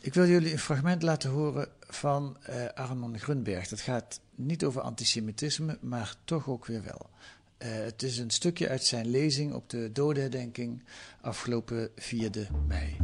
[0.00, 3.68] Ik wil jullie een fragment laten horen van uh, Armand Grunberg.
[3.68, 7.10] Dat gaat niet over antisemitisme, maar toch ook weer wel.
[7.58, 10.82] Uh, het is een stukje uit zijn lezing op de dodenherdenking
[11.20, 12.96] afgelopen 4 mei.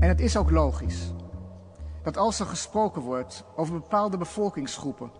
[0.00, 1.12] En het is ook logisch
[2.02, 5.10] dat als er gesproken wordt over bepaalde bevolkingsgroepen,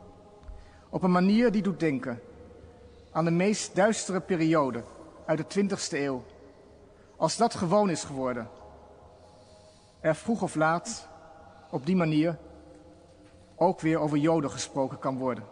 [0.91, 2.21] op een manier die doet denken
[3.13, 4.85] aan de meest duistere periode
[5.27, 6.25] uit de 20e eeuw,
[7.17, 8.49] als dat gewoon is geworden
[10.01, 11.09] er vroeg of laat
[11.71, 12.39] op die manier
[13.57, 15.45] ook weer over Joden gesproken kan worden.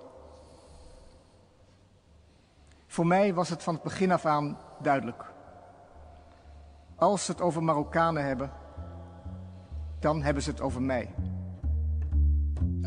[2.86, 5.24] Voor mij was het van het begin af aan duidelijk.
[6.96, 8.52] Als ze het over Marokkanen hebben,
[9.98, 11.14] dan hebben ze het over mij.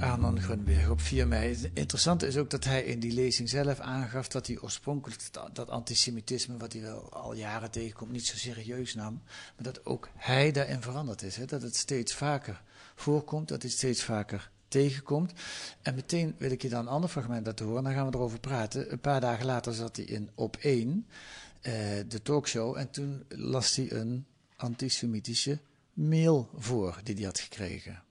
[0.01, 1.71] Arnon Grunberg op 4 mei.
[1.73, 5.21] Interessant is ook dat hij in die lezing zelf aangaf dat hij oorspronkelijk
[5.53, 9.21] dat antisemitisme, wat hij wel al jaren tegenkomt, niet zo serieus nam.
[9.55, 11.35] Maar dat ook hij daarin veranderd is.
[11.35, 11.45] Hè?
[11.45, 12.61] Dat het steeds vaker
[12.95, 15.33] voorkomt, dat hij steeds vaker tegenkomt.
[15.81, 18.39] En meteen wil ik je dan een ander fragment laten horen, dan gaan we erover
[18.39, 18.91] praten.
[18.91, 21.07] Een paar dagen later zat hij in Op 1,
[21.61, 21.73] eh,
[22.07, 25.59] de talkshow, en toen las hij een antisemitische
[25.93, 28.03] mail voor die hij had gekregen.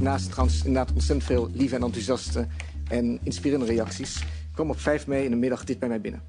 [0.00, 2.46] Naast trouwens inderdaad ontzettend veel lieve en enthousiaste
[2.88, 4.22] en inspirerende reacties...
[4.54, 6.22] kwam op 5 mei in de middag dit bij mij binnen.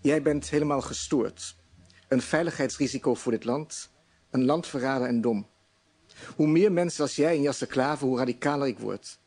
[0.00, 1.56] Jij bent helemaal gestoord.
[2.08, 3.90] Een veiligheidsrisico voor dit land.
[4.30, 5.46] Een land verraden en dom.
[6.36, 9.18] Hoe meer mensen als jij in Jasser Klaver, hoe radicaler ik word.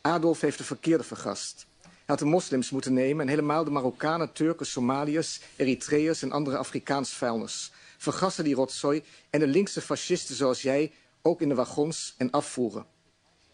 [0.00, 1.66] Adolf heeft de verkeerde vergast.
[1.82, 6.56] Hij had de moslims moeten nemen en helemaal de Marokkanen, Turken, Somaliërs, Eritreërs en andere
[6.56, 7.72] Afrikaans vuilnis.
[7.98, 10.92] Vergassen die rotzooi en de linkse fascisten zoals jij
[11.26, 12.86] ook in de wagons en afvoeren.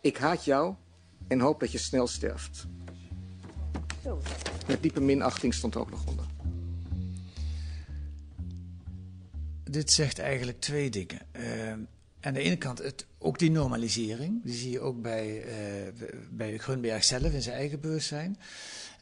[0.01, 0.75] Ik haat jou
[1.29, 2.67] en hoop dat je snel sterft.
[4.67, 6.27] Met diepe minachting stond ook nog onder.
[9.65, 11.21] Dit zegt eigenlijk twee dingen.
[11.37, 11.73] Uh,
[12.21, 16.59] aan de ene kant het, ook die normalisering, die zie je ook bij, uh, bij
[16.59, 18.39] Grunberg zelf in zijn eigen bewustzijn.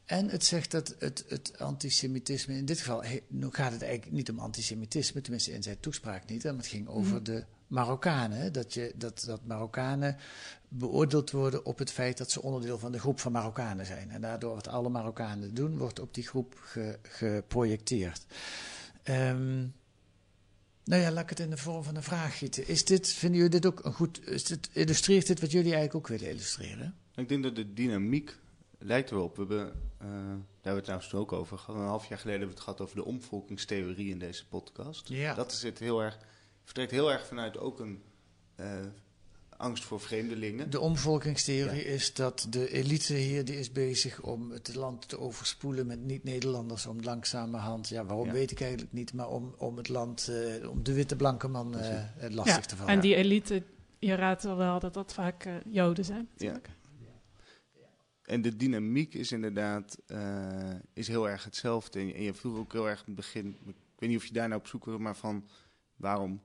[0.04, 4.30] En het zegt dat het, het antisemitisme, in dit geval nu gaat het eigenlijk niet
[4.30, 7.24] om antisemitisme, tenminste in zijn toespraak niet, maar het ging over mhm.
[7.24, 8.52] de Marokkanen.
[8.52, 10.16] Dat, je, dat, dat Marokkanen
[10.68, 14.10] beoordeeld worden op het feit dat ze onderdeel van de groep van Marokkanen zijn.
[14.10, 18.26] En daardoor wat alle Marokkanen doen, wordt op die groep ge, geprojecteerd.
[19.04, 19.74] Um,
[20.84, 22.68] nou ja, laat ik het in de vorm van een vraag gieten.
[22.68, 25.94] Is dit, vinden jullie dit ook een goed, is dit, illustreert dit wat jullie eigenlijk
[25.94, 26.94] ook willen illustreren?
[27.14, 28.36] Ik denk dat de dynamiek
[28.78, 29.36] lijkt erop.
[29.36, 31.80] We hebben, uh, daar hebben we het trouwens ook over gehad.
[31.80, 35.08] Een half jaar geleden hebben we het gehad over de omvolkingstheorie in deze podcast.
[35.08, 35.34] Ja.
[35.34, 36.18] Dat is het heel erg
[36.64, 38.02] vertrekt heel erg vanuit ook een
[38.60, 38.66] uh,
[39.56, 40.70] angst voor vreemdelingen.
[40.70, 45.86] De omvolkingstheorie is dat de elite hier die is bezig om het land te overspoelen
[45.86, 46.86] met niet-Nederlanders.
[46.86, 50.82] Om langzamerhand, ja waarom weet ik eigenlijk niet, maar om, om het land, uh, om
[50.82, 52.92] de witte blanke man uh, lastig te vallen.
[52.92, 53.62] En die elite,
[53.98, 56.28] je raadt wel dat dat vaak Joden zijn.
[56.30, 56.66] Natuurlijk.
[56.66, 56.74] Ja.
[58.22, 59.98] En de dynamiek is inderdaad
[60.92, 61.98] is heel erg hetzelfde.
[61.98, 64.26] En je, en je vroeg ook heel erg in het begin, ik weet niet of
[64.26, 65.48] je daar nou op zoek was, maar van
[65.96, 66.40] waarom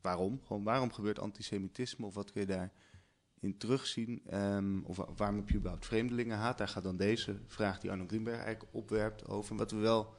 [0.00, 0.40] waarom?
[0.46, 4.22] Gewoon waarom gebeurt antisemitisme of wat kun je daarin terugzien?
[4.34, 6.58] Um, of waarom heb je überhaupt vreemdelingenhaat?
[6.58, 9.50] Daar gaat dan deze vraag die Arno Greenberg eigenlijk opwerpt over.
[9.50, 10.14] En wat we wel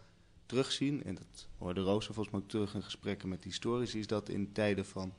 [0.46, 4.30] terugzien, en dat hoorde Rooster volgens mij ook terug in gesprekken met historici, is dat
[4.30, 5.14] in tijden van,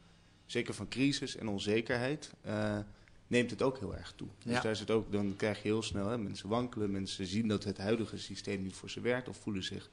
[0.47, 2.79] zeker van crisis en onzekerheid, uh,
[3.27, 4.29] neemt het ook heel erg toe.
[4.45, 7.65] Dus daar het ook, dan krijg je heel snel, hè, mensen wankelen, mensen zien dat
[7.65, 9.91] het huidige systeem niet voor ze werkt of voelen zich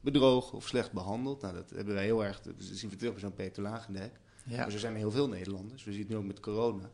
[0.00, 1.40] bedrogen of slecht behandeld.
[1.40, 4.20] Nou, dat hebben wij heel erg, dat zien we terug bij zo'n Peter Lagendijk.
[4.44, 4.56] Ja.
[4.56, 6.90] Maar er zijn heel veel Nederlanders, we zien het nu ook met corona.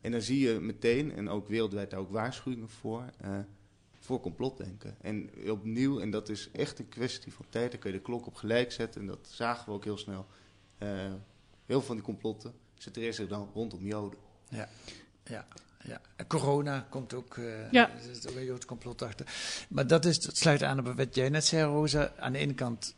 [0.00, 3.38] En dan zie je meteen, en ook wereldwijd daar ook waarschuwingen voor, uh,
[4.00, 4.96] voor complotdenken.
[5.00, 8.26] En opnieuw, en dat is echt een kwestie van tijd, dan kun je de klok
[8.26, 9.00] op gelijk zetten.
[9.00, 10.26] En dat zagen we ook heel snel.
[10.78, 11.16] Uh, heel
[11.66, 14.18] veel van die complotten centreren zich dan rondom Joden.
[14.48, 14.68] Ja,
[15.24, 15.46] ja.
[15.86, 17.90] Ja, en corona komt ook, eh Ja.
[17.90, 19.26] er ook een Joods complot achter.
[19.68, 22.12] Maar dat, is, dat sluit aan op wat jij net zei, Rosa.
[22.18, 22.94] Aan de ene kant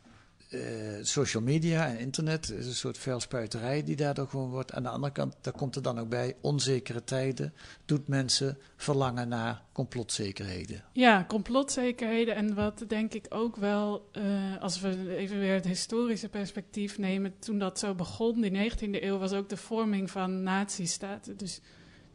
[0.49, 0.59] eh,
[1.01, 4.73] social media en internet is een soort vuilspuiterij die daardoor gewoon wordt.
[4.73, 7.53] Aan de andere kant, daar komt er dan ook bij, onzekere tijden
[7.85, 10.83] doet mensen verlangen naar complotzekerheden.
[10.93, 12.35] Ja, complotzekerheden.
[12.35, 14.23] En wat denk ik ook wel, eh,
[14.61, 19.17] als we even weer het historische perspectief nemen, toen dat zo begon, die 19e eeuw,
[19.17, 21.37] was ook de vorming van nazistaten.
[21.37, 21.61] Dus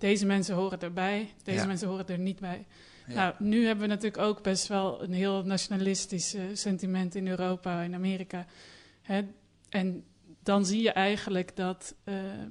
[0.05, 1.67] deze mensen horen erbij, deze Ja.
[1.67, 2.67] mensen horen er niet bij.
[3.07, 3.15] Ja.
[3.15, 7.95] Nou, nu hebben we natuurlijk ook best wel een heel nationalistisch sentiment in Europa, in
[7.95, 8.47] Amerika.
[9.03, 9.23] Hè?
[9.69, 10.05] En
[10.43, 12.51] dan zie je eigenlijk dat ehm,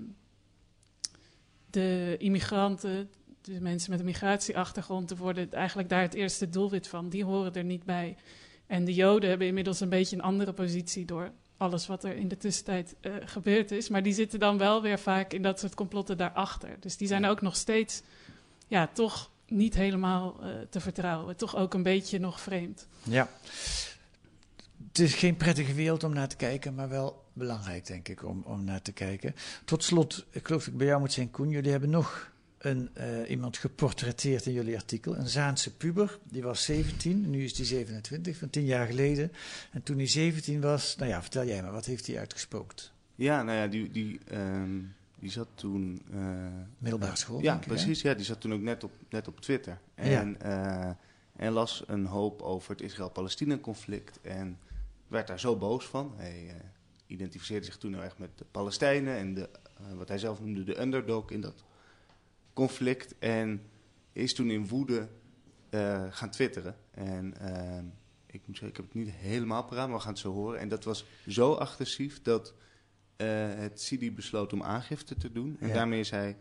[1.70, 3.10] de immigranten,
[3.42, 7.10] de mensen met een migratieachtergrond, te worden eigenlijk daar het eerste doelwit van.
[7.10, 8.16] Die horen er niet bij.
[8.68, 11.32] En de Joden hebben inmiddels een beetje een andere positie door
[11.63, 13.89] alles wat er in de tussentijd eh, gebeurd is.
[13.89, 16.78] Maar die zitten dan wel weer vaak in dat soort complotten daarachter.
[16.80, 18.02] Dus die zijn ook nog steeds,
[18.67, 21.36] ja, toch niet helemaal eh, te vertrouwen.
[21.36, 22.88] Toch ook een beetje nog vreemd.
[23.04, 23.30] Ja.
[24.88, 28.41] Het is geen prettige wereld om naar te kijken, maar wel belangrijk, denk ik, om,
[28.45, 29.36] om naar te kijken.
[29.65, 31.49] Tot slot, ik geloof dat ik bij jou moet zijn, Koen.
[31.49, 32.32] Jullie hebben nog
[32.65, 35.17] een, eh, iemand geportretteerd in jullie artikel.
[35.17, 36.19] Een Zaanse puber.
[36.23, 39.32] Die was 17, nu is die 27, van 10 jaar geleden.
[39.71, 42.91] En toen hij 17 was, nou ja, vertel jij maar, wat heeft hij uitgespookt?
[43.15, 44.80] Ja, nou ja, die, die, ehm,
[45.19, 46.02] die zat toen...
[46.13, 46.19] eh,
[46.78, 47.67] Middelbare school, Ja, hè?
[47.67, 48.02] precies.
[48.02, 49.80] Ja, die zat toen ook net op, net op Twitter.
[49.95, 50.89] En, eh,
[51.36, 54.19] en las een hoop over het Israël-Palestina-conflict.
[54.21, 54.58] En
[55.08, 56.13] werd daar zo boos van.
[56.17, 56.56] Hij
[57.08, 59.49] identificeerde zich toen heel erg met de Palestijnen en de,
[59.95, 61.63] wat hij zelf noemde de underdog in dat
[62.54, 63.16] conflict.
[63.20, 63.62] En
[64.12, 65.08] is toen in woede
[65.70, 66.76] eh, gaan twitteren.
[66.92, 67.84] En eh,
[68.26, 70.60] ik moet zeggen, ik heb het niet helemaal paraat, maar we gaan het zo horen.
[70.60, 72.54] En dat was zo agressief dat
[73.16, 75.58] eh, het CIDI besloot om aangifte te doen.
[75.60, 75.74] En Ja.
[75.74, 76.38] daarmee is hij,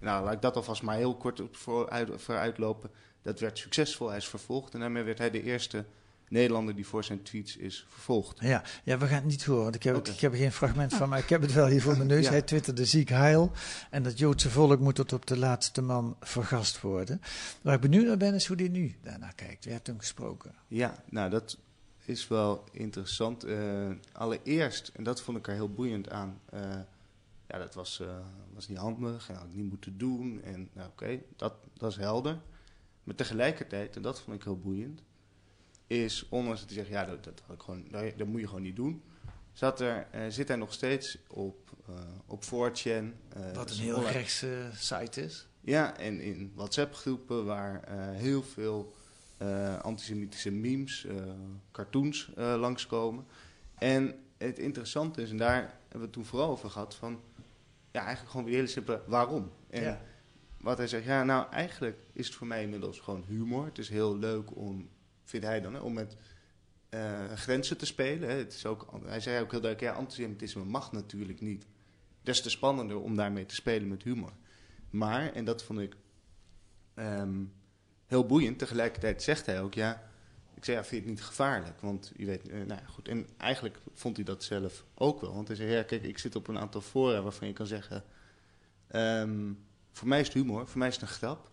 [0.00, 2.90] nou laat ik dat alvast maar heel kort op vooruit, vooruitlopen.
[3.22, 4.74] Dat werd succesvol, hij is vervolgd.
[4.74, 5.84] En daarmee werd hij de eerste
[6.28, 8.40] Nederlander die voor zijn tweets is vervolgd.
[8.40, 10.94] Ja, ja, we gaan het niet horen, want ik heb, ik heb er geen fragment
[10.94, 12.24] van, maar ik heb het wel hier voor mijn neus.
[12.24, 12.30] Ja.
[12.30, 13.52] Hij twitterde ziek heil
[13.90, 17.20] en dat Joodse volk moet tot op de laatste man vergast worden.
[17.62, 19.64] Waar ik benieuwd naar ben, is hoe die nu daarnaar kijkt.
[19.64, 20.54] Je hebt hem gesproken.
[20.68, 21.58] Ja, nou dat
[22.04, 23.44] is wel interessant.
[23.44, 26.40] Eh, allereerst, en dat vond ik er heel boeiend aan.
[26.50, 26.60] eh,
[27.48, 28.06] ja, dat was, eh,
[28.54, 30.40] was niet handig en had ik niet moeten doen.
[30.44, 32.38] En nou, oké, dat, dat is helder.
[33.04, 35.02] Maar tegelijkertijd, en dat vond ik heel boeiend,
[35.86, 38.46] is ondanks dat hij zegt, ja, dat, dat, had ik gewoon, dat, dat moet je
[38.46, 39.02] gewoon niet doen.
[39.52, 41.94] Zat er, eh, zit hij nog steeds op, eh
[42.26, 43.14] op 4chan.
[43.28, 45.48] eh, Wat een heel rechtse site is.
[45.60, 48.94] ja, en in WhatsApp-groepen waar heel veel
[49.82, 51.06] antisemitische memes,
[51.72, 53.24] cartoons langskomen.
[53.74, 57.20] En het interessante is, en daar hebben we het toen vooral over gehad, van
[57.90, 59.50] ja, eigenlijk gewoon weer hele simpele waarom.
[59.70, 60.00] En Ja.
[60.60, 63.64] wat hij zegt, ja, nou eigenlijk is het voor mij inmiddels gewoon humor.
[63.64, 64.88] Het is heel leuk om,
[65.26, 66.16] vindt hij dan, hè, om met
[66.88, 68.28] eh, grenzen te spelen.
[68.28, 68.34] Hè.
[68.36, 71.66] Het is ook, hij zei ook heel duidelijk, ja, antisemitisme mag natuurlijk niet.
[72.22, 74.32] Des te spannender om daarmee te spelen met humor.
[74.90, 75.96] Maar, en dat vond ik
[76.94, 77.44] ehm,
[78.06, 80.10] heel boeiend, tegelijkertijd zegt hij ook, ja,
[80.54, 81.80] ik zei, ja, vind je het niet gevaarlijk?
[81.80, 85.34] Want je weet, eh, nou goed, en eigenlijk vond hij dat zelf ook wel.
[85.34, 88.04] Want hij zei, ja, kijk, ik zit op een aantal fora waarvan je kan zeggen,
[88.86, 89.52] ehm,
[89.92, 91.50] voor mij is het humor, voor mij is het een grap.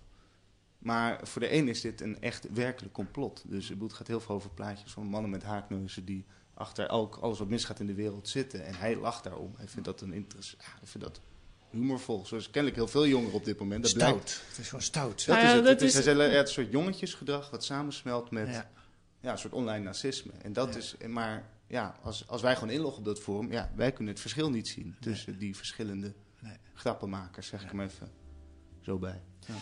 [0.84, 3.44] Maar voor de een is dit een echt werkelijk complot.
[3.48, 7.40] Dus het gaat heel veel over plaatjes van mannen met haakneuzen die achter elk, alles
[7.40, 8.66] wat misgaat in de wereld zitten.
[8.66, 9.54] En hij lacht daarom.
[9.58, 10.56] Hij vindt dat een interesse.
[10.60, 11.22] Ja, hij vindt dat
[11.70, 12.26] humorvol.
[12.26, 13.84] Zoals kennelijk heel veel jongeren op dit moment.
[13.84, 14.30] Dat blijkt.
[14.30, 14.48] Stout.
[14.50, 15.26] Het is gewoon stout.
[15.26, 15.64] Dat is ja, het.
[15.64, 18.70] dat het is, een soort jongetjesgedrag wat samensmelt met Ja.
[19.22, 20.32] ja, een soort online nazisme.
[20.42, 20.80] En dat Ja.
[20.80, 24.22] is, maar ja, als, als wij gewoon inloggen op dat forum, ja, wij kunnen het
[24.22, 26.58] verschil niet zien tussen die verschillende Nee.
[26.74, 28.12] grappenmakers, zeg ik hem even
[28.82, 29.22] zo bij.
[29.48, 29.54] Ja.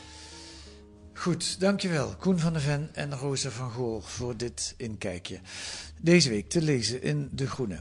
[1.14, 5.40] Goed, dankjewel Koen van der Ven en Rosa van Gool voor dit inkijkje.
[6.02, 7.80] Deze week te lezen in De Groene.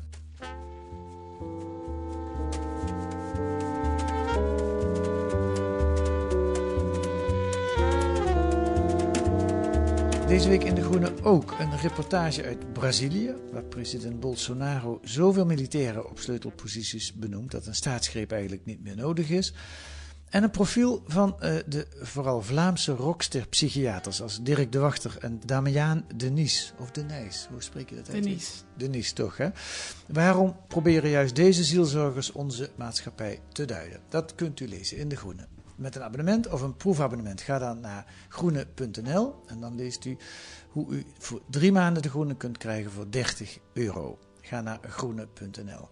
[10.26, 16.10] Deze week in De Groene ook een reportage uit Brazilië, waar president Bolsonaro zoveel militairen
[16.10, 19.54] op sleutelposities benoemt dat een staatsgreep eigenlijk niet meer nodig is.
[20.30, 26.04] En een profiel van eh, de vooral Vlaamse rockster-psychiaters als Dirk de Wachter en Damiaan
[26.14, 26.72] Denies.
[26.78, 28.22] Of Denijs, hoe spreek je dat uit?
[28.22, 28.52] Denise.
[28.76, 29.48] Denise toch, hè?
[30.06, 34.00] Waarom proberen juist deze zielzorgers onze maatschappij te duiden?
[34.08, 35.46] Dat kunt u lezen in De Groene.
[35.76, 40.16] Met een abonnement of een proefabonnement ga dan naar groene.nl en dan leest u
[40.68, 44.18] hoe u voor drie maanden De Groene kunt krijgen voor 30 euro.
[44.40, 45.88] Ga naar groene.nl.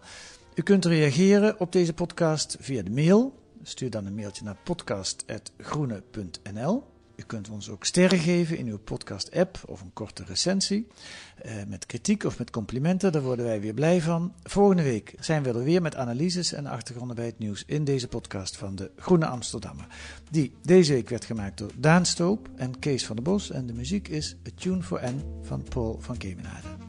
[0.55, 3.37] U kunt reageren op deze podcast via de mail.
[3.63, 6.83] Stuur dan een mailtje naar podcast.groene.nl.
[7.19, 10.87] U kunt ons ook sterren geven in uw podcast-app of een korte recensie.
[11.45, 14.33] Uh, met kritiek of met complimenten, daar worden wij weer blij van.
[14.43, 18.07] Volgende week zijn we er weer met analyses en achtergronden bij het nieuws in deze
[18.07, 19.87] podcast van de Groene Amsterdammer.
[20.31, 23.51] Die deze week werd gemaakt door Daan Stoop en Kees van der Bos.
[23.51, 26.88] En de muziek is A Tune for N van Paul van Kemenade.